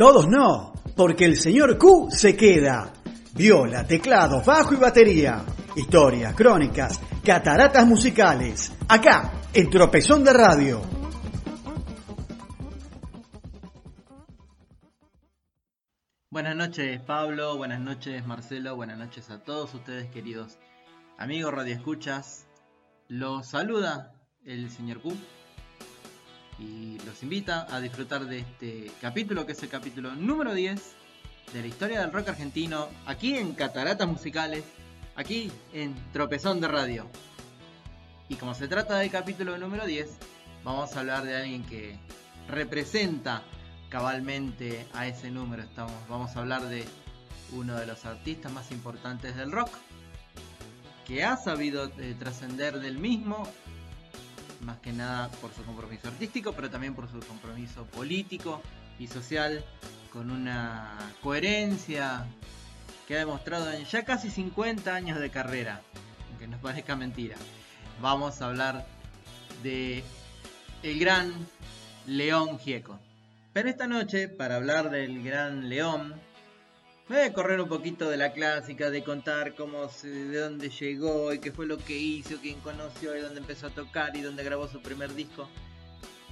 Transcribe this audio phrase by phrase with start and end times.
[0.00, 2.90] Todos no, porque el señor Q se queda.
[3.34, 5.44] Viola, teclado, bajo y batería.
[5.76, 8.72] Historias, crónicas, cataratas musicales.
[8.88, 10.80] Acá, en Tropezón de Radio.
[16.30, 20.58] Buenas noches Pablo, buenas noches Marcelo, buenas noches a todos ustedes queridos
[21.18, 22.46] amigos radioescuchas.
[23.06, 24.14] Los saluda
[24.46, 25.14] el señor Q
[26.60, 30.80] y los invita a disfrutar de este capítulo que es el capítulo número 10
[31.54, 34.64] de la historia del rock argentino aquí en Cataratas Musicales,
[35.16, 37.06] aquí en Tropezón de Radio.
[38.28, 40.08] Y como se trata del capítulo número 10,
[40.62, 41.98] vamos a hablar de alguien que
[42.48, 43.42] representa
[43.88, 45.62] cabalmente a ese número.
[45.62, 46.84] Estamos, vamos a hablar de
[47.52, 49.70] uno de los artistas más importantes del rock,
[51.06, 53.48] que ha sabido eh, trascender del mismo,
[54.60, 58.62] más que nada por su compromiso artístico, pero también por su compromiso político
[58.98, 59.64] y social,
[60.12, 62.26] con una coherencia
[63.06, 65.82] que ha demostrado en ya casi 50 años de carrera,
[66.30, 67.36] aunque nos parezca mentira.
[68.00, 68.86] Vamos a hablar
[69.62, 70.02] de
[70.82, 71.32] el gran
[72.06, 72.98] León Gieco.
[73.52, 76.14] Pero esta noche, para hablar del gran León,
[77.10, 81.32] me voy a correr un poquito de la clásica, de contar cómo de dónde llegó
[81.34, 84.44] y qué fue lo que hizo, quién conoció y dónde empezó a tocar y dónde
[84.44, 85.48] grabó su primer disco.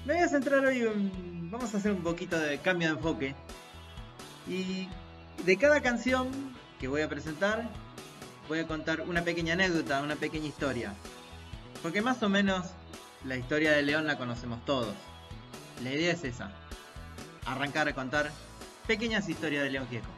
[0.04, 3.34] Me voy a centrar hoy, en, vamos a hacer un poquito de cambio de enfoque.
[4.46, 4.88] Y
[5.44, 6.28] de cada canción
[6.78, 7.68] que voy a presentar,
[8.46, 10.94] voy a contar una pequeña anécdota, una pequeña historia.
[11.82, 12.66] Porque más o menos
[13.24, 14.94] la historia de León la conocemos todos.
[15.82, 16.52] La idea es esa
[17.46, 18.30] arrancar a contar
[18.86, 20.17] pequeñas historias de León Gieco.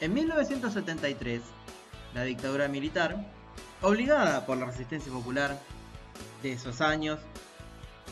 [0.00, 1.42] En 1973,
[2.14, 3.16] la dictadura militar,
[3.82, 5.58] obligada por la resistencia popular
[6.40, 7.18] de esos años,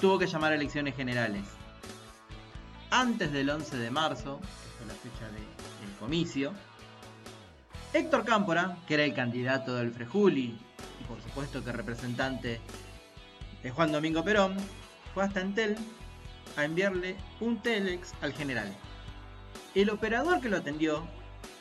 [0.01, 1.45] tuvo que llamar a elecciones generales.
[2.91, 6.53] Antes del 11 de marzo, que fue la fecha del comicio,
[7.93, 10.59] Héctor Cámpora, que era el candidato del Frejuli
[11.01, 12.61] y por supuesto que representante
[13.63, 14.57] de Juan Domingo Perón,
[15.15, 15.77] fue hasta Entel
[16.57, 18.75] a enviarle un telex al general.
[19.77, 21.07] El operador que lo atendió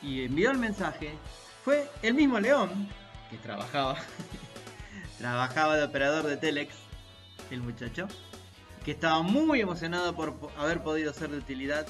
[0.06, 1.12] y envió el mensaje
[1.64, 2.88] fue el mismo León,
[3.28, 3.96] que trabajaba,
[5.18, 6.74] trabajaba de operador de telex,
[7.50, 8.06] el muchacho,
[8.84, 11.86] que estaba muy emocionado por haber podido ser de utilidad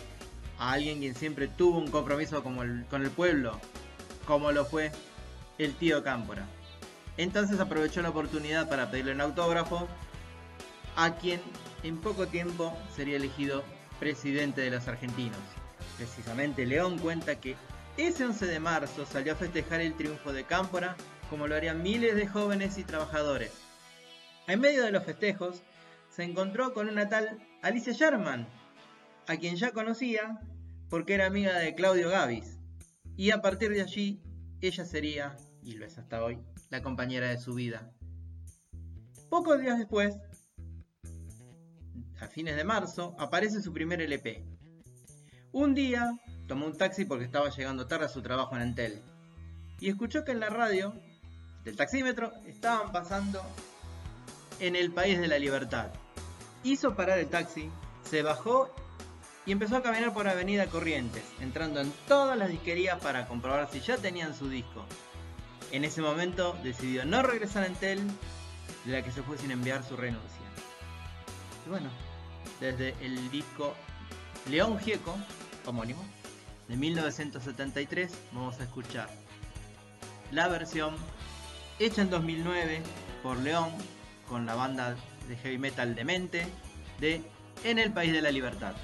[0.58, 2.58] a alguien quien siempre tuvo un compromiso con
[3.02, 3.60] el pueblo,
[4.26, 4.92] como lo fue
[5.58, 6.46] el tío Cámpora.
[7.18, 9.86] Entonces aprovechó la oportunidad para pedirle un autógrafo
[10.96, 11.42] a quien
[11.82, 13.62] en poco tiempo sería elegido
[14.00, 15.38] presidente de los argentinos.
[15.98, 17.56] Precisamente León cuenta que
[17.96, 20.96] ese 11 de marzo salió a festejar el triunfo de Cámpora
[21.30, 23.52] como lo harían miles de jóvenes y trabajadores.
[24.46, 25.62] En medio de los festejos
[26.10, 28.46] se encontró con una tal Alicia Sherman,
[29.26, 30.40] a quien ya conocía
[30.88, 32.58] porque era amiga de Claudio Gavis,
[33.16, 34.20] y a partir de allí
[34.60, 36.38] ella sería, y lo es hasta hoy,
[36.70, 37.90] la compañera de su vida.
[39.28, 40.16] Pocos días después
[42.20, 44.44] a fines de marzo, aparece su primer LP.
[45.52, 49.02] Un día tomó un taxi porque estaba llegando tarde a su trabajo en Entel
[49.80, 50.94] y escuchó que en la radio
[51.64, 53.42] del taxímetro estaban pasando
[54.60, 55.90] en el país de la libertad.
[56.62, 57.70] Hizo parar el taxi,
[58.08, 58.74] se bajó
[59.44, 63.80] y empezó a caminar por Avenida Corrientes, entrando en todas las disquerías para comprobar si
[63.80, 64.84] ya tenían su disco.
[65.72, 68.00] En ese momento decidió no regresar a Entel,
[68.84, 70.40] de la que se fue sin enviar su renuncia.
[71.66, 71.90] Y bueno,
[72.60, 73.74] desde el disco
[74.48, 75.16] León Gieco,
[75.64, 76.04] homónimo,
[76.68, 79.08] de 1973, vamos a escuchar
[80.32, 80.94] la versión
[81.78, 82.82] hecha en 2009
[83.22, 83.70] por León
[84.28, 84.96] con la banda
[85.28, 86.46] de heavy metal Demente
[87.00, 87.22] de
[87.64, 88.74] En el País de la Libertad.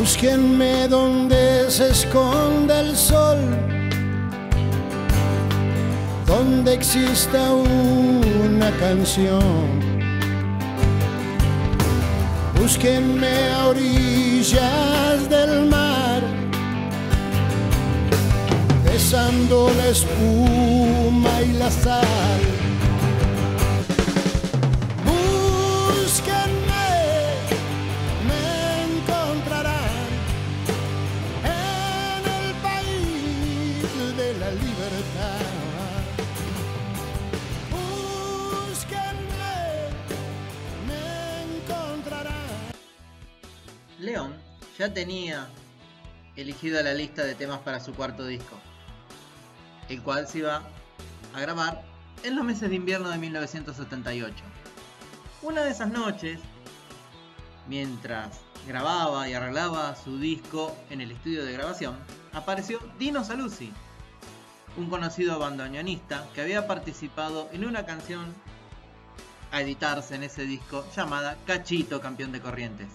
[0.00, 3.36] Búsquenme donde se esconde el sol,
[6.26, 9.66] donde exista una canción.
[12.58, 16.22] Búsquenme a orillas del mar,
[18.90, 22.49] besando la espuma y la sal
[44.80, 45.46] ya tenía
[46.36, 48.56] elegido la lista de temas para su cuarto disco,
[49.90, 50.62] el cual se iba
[51.34, 51.82] a grabar
[52.22, 54.34] en los meses de invierno de 1978.
[55.42, 56.40] Una de esas noches,
[57.68, 61.98] mientras grababa y arreglaba su disco en el estudio de grabación,
[62.32, 63.70] apareció Dino Saluzzi,
[64.78, 68.34] un conocido bandoneonista que había participado en una canción
[69.52, 72.88] a editarse en ese disco llamada Cachito Campeón de Corrientes.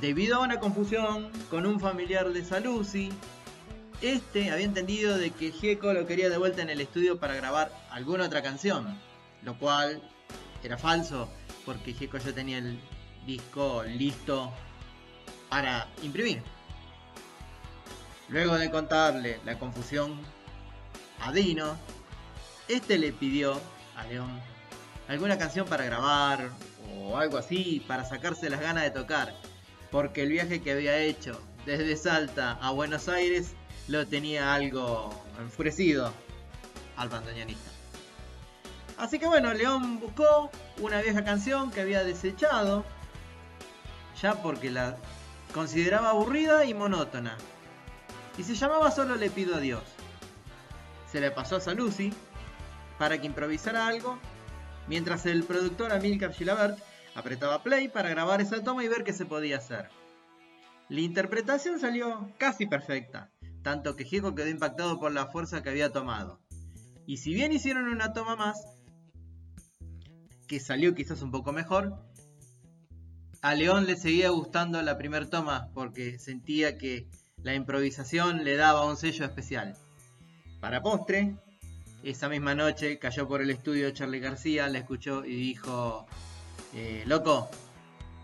[0.00, 3.10] Debido a una confusión con un familiar de Saluzzi,
[4.00, 7.72] este había entendido de que Gieco lo quería de vuelta en el estudio para grabar
[7.90, 8.96] alguna otra canción,
[9.42, 10.00] lo cual
[10.62, 11.28] era falso
[11.66, 12.78] porque Gieco ya tenía el
[13.26, 14.52] disco listo
[15.48, 16.44] para imprimir.
[18.28, 20.20] Luego de contarle la confusión
[21.20, 21.76] a Dino,
[22.68, 23.60] este le pidió
[23.96, 24.40] a León
[25.08, 26.50] alguna canción para grabar
[26.94, 29.34] o algo así para sacarse las ganas de tocar,
[29.90, 33.54] porque el viaje que había hecho desde Salta a Buenos Aires
[33.88, 36.12] lo tenía algo enfurecido
[36.96, 37.70] al bandoneonista.
[38.98, 40.50] Así que bueno, León buscó
[40.80, 42.84] una vieja canción que había desechado,
[44.20, 44.96] ya porque la
[45.54, 47.36] consideraba aburrida y monótona,
[48.36, 49.82] y se llamaba Solo le pido a Dios.
[51.10, 52.12] Se le pasó a Saluzzi
[52.98, 54.18] para que improvisara algo,
[54.88, 56.78] mientras el productor Amilcar Gilabert
[57.18, 59.88] apretaba play para grabar esa toma y ver qué se podía hacer.
[60.88, 63.30] La interpretación salió casi perfecta,
[63.62, 66.40] tanto que Gieco quedó impactado por la fuerza que había tomado.
[67.06, 68.64] Y si bien hicieron una toma más,
[70.46, 72.02] que salió quizás un poco mejor,
[73.42, 77.08] a León le seguía gustando la primera toma porque sentía que
[77.42, 79.76] la improvisación le daba un sello especial.
[80.60, 81.36] Para postre,
[82.02, 86.06] esa misma noche cayó por el estudio Charlie García, la escuchó y dijo,
[86.74, 87.48] eh, loco,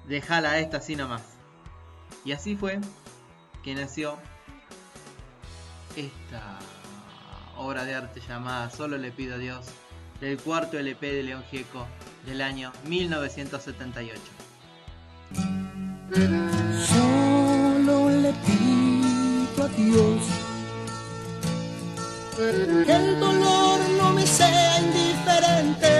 [0.06, 1.22] déjala esta así nomás.
[2.24, 2.80] Y así fue
[3.62, 4.18] que nació
[5.96, 6.58] esta
[7.56, 9.66] obra de arte llamada Solo le pido a Dios,
[10.20, 11.86] del cuarto LP de León Gieco
[12.26, 14.20] del año 1978.
[16.86, 20.22] Solo le pido a Dios
[22.36, 25.93] que el dolor no me sea indiferente,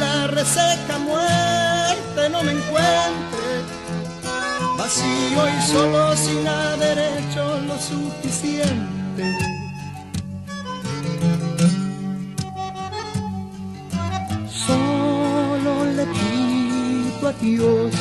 [0.00, 3.50] la reseca muerte no me encuentre.
[4.78, 9.24] Vacío y solo sin haber hecho lo suficiente.
[14.66, 17.94] Solo le pido a Dios.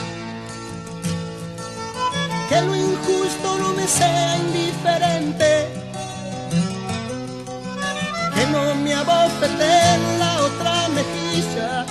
[2.50, 5.68] Que lo injusto no me sea indiferente,
[8.36, 9.74] que no me abofete
[10.18, 11.86] la otra mejilla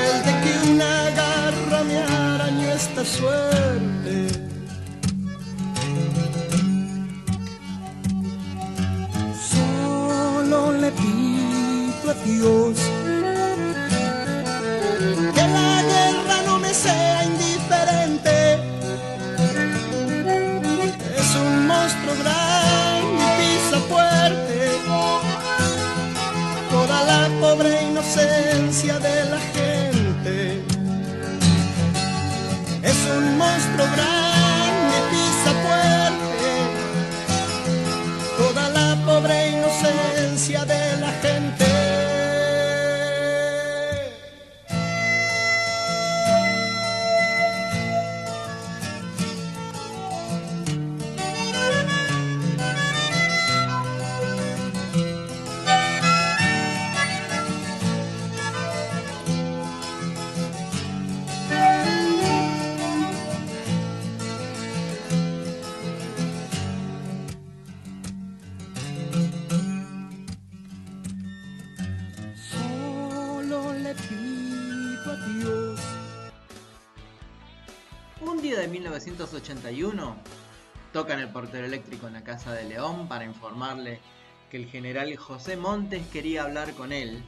[0.00, 4.28] de que una garra me arañó esta suerte.
[9.50, 12.93] Solo le pido a Dios
[79.04, 80.16] 1981,
[80.92, 84.00] tocan el portero eléctrico en la casa de León para informarle
[84.50, 87.22] que el general José Montes quería hablar con él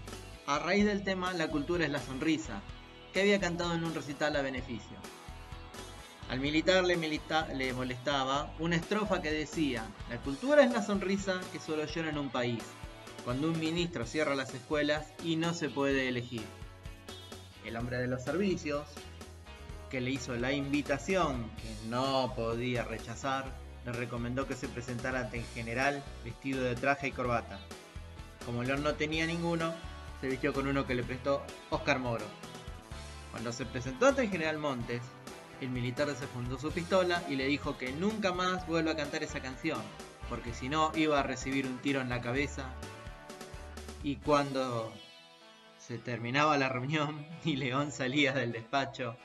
[0.47, 2.62] a raíz del tema La cultura es la sonrisa,
[3.12, 4.97] que había cantado en un recital a beneficio.
[6.30, 11.61] Al militar le, le molestaba una estrofa que decía, la cultura es la sonrisa que
[11.61, 12.62] solo llora en un país,
[13.25, 16.45] cuando un ministro cierra las escuelas y no se puede elegir.
[17.64, 18.87] El hombre de los servicios,
[19.97, 23.47] que le hizo la invitación que no podía rechazar,
[23.87, 27.59] le recomendó que se presentara ante el general vestido de traje y corbata.
[28.45, 29.73] Como León no tenía ninguno,
[30.21, 32.26] se vistió con uno que le prestó Oscar Moro.
[33.31, 35.00] Cuando se presentó ante el general Montes,
[35.62, 39.41] el militar desfundó su pistola y le dijo que nunca más vuelva a cantar esa
[39.41, 39.81] canción,
[40.29, 42.67] porque si no iba a recibir un tiro en la cabeza.
[44.03, 44.93] Y cuando
[45.79, 49.17] se terminaba la reunión y León salía del despacho,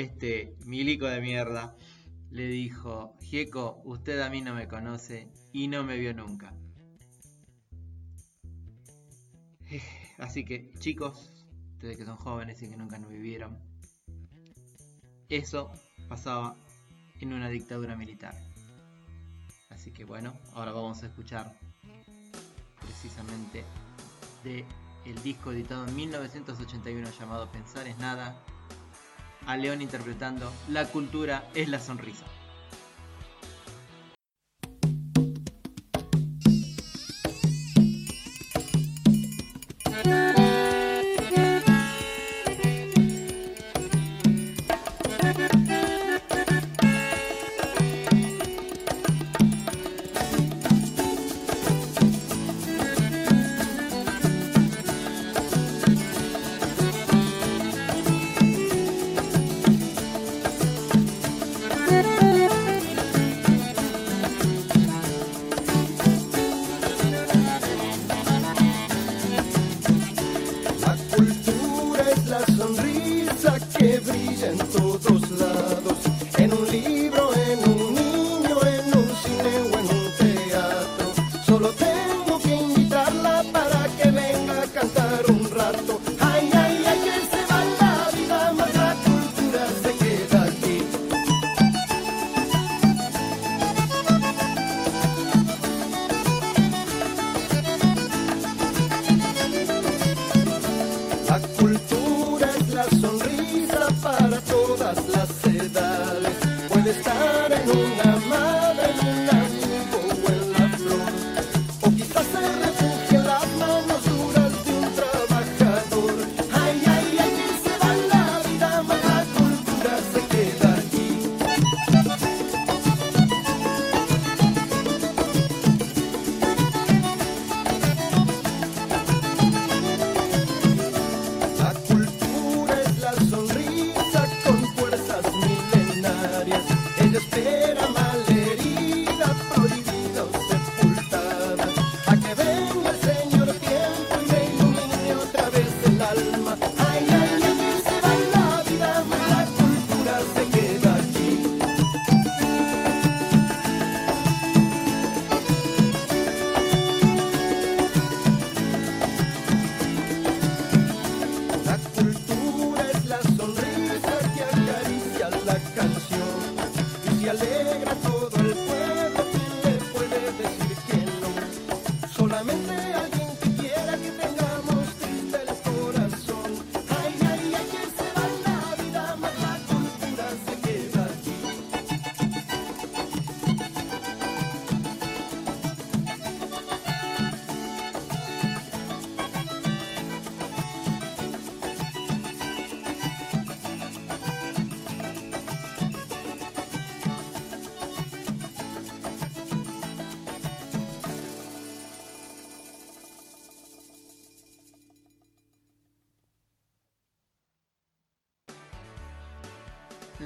[0.00, 1.76] este milico de mierda
[2.30, 6.54] le dijo, Gieco, usted a mí no me conoce y no me vio nunca.
[10.18, 13.58] Así que chicos, ustedes que son jóvenes y que nunca nos vivieron,
[15.28, 15.72] eso
[16.08, 16.56] pasaba
[17.20, 18.34] en una dictadura militar.
[19.70, 21.52] Así que bueno, ahora vamos a escuchar
[22.80, 23.64] precisamente
[24.44, 24.64] de
[25.04, 28.36] el disco editado en 1981 llamado Pensar es nada,
[29.48, 32.24] a León interpretando La cultura es la sonrisa.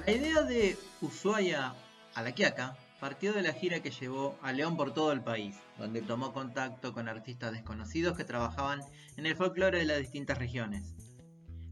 [0.04, 1.76] La idea de Ushuaia
[2.14, 5.54] a la Quiaca partió de la gira que llevó a León por todo el país,
[5.78, 8.80] donde tomó contacto con artistas desconocidos que trabajaban
[9.16, 10.96] en el folclore de las distintas regiones.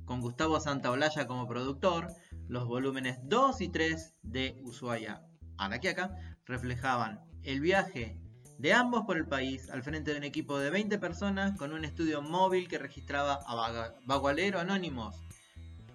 [0.04, 2.06] Con Gustavo Santaolalla como productor,
[2.46, 5.26] los volúmenes 2 y 3 de Ushuaia
[5.58, 8.20] a la Quiaca reflejaban el viaje
[8.58, 11.84] de ambos por el país al frente de un equipo de 20 personas con un
[11.84, 15.16] estudio móvil que registraba a bagualero anónimos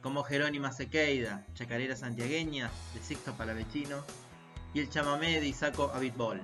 [0.05, 4.05] como Jerónima Sequeida, Chacarera Santiagueña de Sixto Palavecino
[4.71, 6.39] y el chamamé de Isaco Abitbol.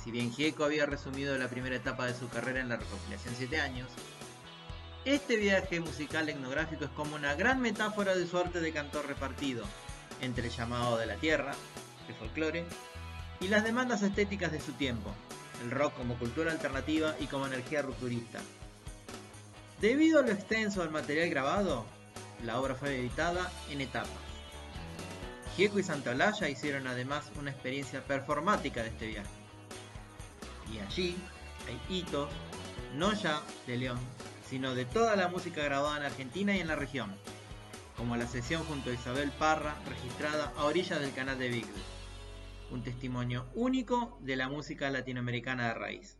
[0.00, 3.60] Si bien Gieco había resumido la primera etapa de su carrera en la recopilación 7
[3.60, 3.88] años,
[5.04, 9.64] este viaje musical etnográfico es como una gran metáfora de su arte de cantor repartido
[10.20, 11.54] entre el llamado de la tierra,
[12.06, 12.64] el folclore,
[13.40, 15.10] y las demandas estéticas de su tiempo,
[15.64, 18.38] el rock como cultura alternativa y como energía rupturista.
[19.80, 21.86] Debido a lo extenso del material grabado,
[22.42, 24.10] la obra fue editada en etapas.
[25.56, 29.30] Gieco y Santolaya hicieron además una experiencia performática de este viaje.
[30.72, 31.16] Y allí
[31.68, 32.30] hay hitos,
[32.96, 33.98] no ya de León,
[34.48, 37.14] sino de toda la música grabada en Argentina y en la región,
[37.96, 41.82] como la sesión junto a Isabel Parra, registrada a orillas del canal de Beagle,
[42.70, 46.18] un testimonio único de la música latinoamericana de raíz.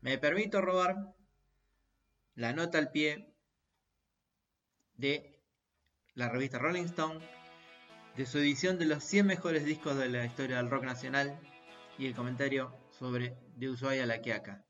[0.00, 1.14] Me permito robar
[2.34, 3.31] la nota al pie
[5.02, 5.36] de
[6.14, 7.18] la revista Rolling Stone
[8.16, 11.40] de su edición de los 100 mejores discos de la historia del rock nacional
[11.98, 14.64] y el comentario sobre De Ushuaia a la Quiaca,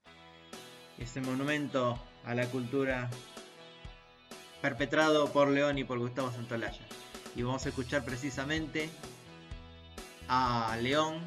[0.96, 3.10] ese monumento a la cultura
[4.62, 6.80] perpetrado por León y por Gustavo Santolaya.
[7.36, 8.88] Y vamos a escuchar precisamente
[10.28, 11.20] a León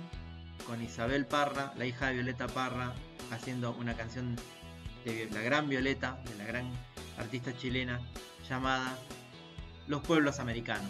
[0.65, 2.95] con Isabel Parra, la hija de Violeta Parra,
[3.29, 4.35] haciendo una canción
[5.03, 6.71] de la gran Violeta, de la gran
[7.19, 8.01] artista chilena,
[8.49, 8.97] llamada
[9.87, 10.89] Los Pueblos Americanos.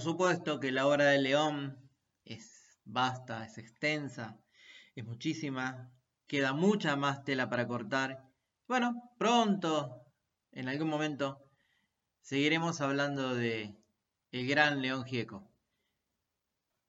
[0.00, 1.90] Supuesto que la obra de León
[2.24, 4.38] es vasta, es extensa,
[4.94, 5.92] es muchísima,
[6.26, 8.22] queda mucha más tela para cortar.
[8.68, 10.04] Bueno, pronto,
[10.52, 11.44] en algún momento,
[12.20, 13.76] seguiremos hablando de
[14.30, 15.50] el gran León Gieco.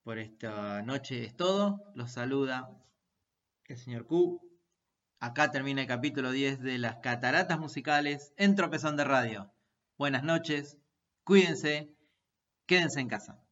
[0.03, 2.69] Por esta noche es todo, los saluda
[3.73, 4.39] el señor Q.
[5.19, 9.51] Acá termina el capítulo 10 de las cataratas musicales en Tropezón de Radio.
[9.97, 10.77] Buenas noches,
[11.23, 11.93] cuídense
[12.67, 13.42] Quédense en casa.